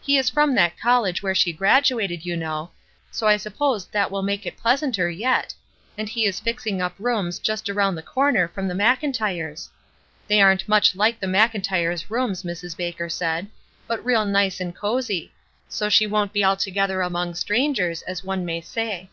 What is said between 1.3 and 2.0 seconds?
ESTER RIED^S NAMESAKE where she